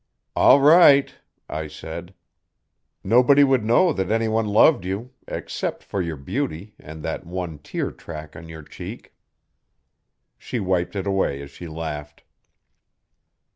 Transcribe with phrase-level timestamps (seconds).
[0.35, 1.13] 'All right,'
[1.47, 2.15] I said.
[3.03, 7.91] 'Nobody would know that anyone loved you except for your beauty and that one tear
[7.91, 9.13] track on your cheek.'
[10.39, 12.23] She wiped it away as she laughed.